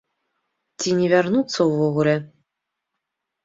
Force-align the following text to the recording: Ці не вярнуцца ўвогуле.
Ці 0.83 0.89
не 1.03 1.11
вярнуцца 1.13 1.59
ўвогуле. 1.75 2.19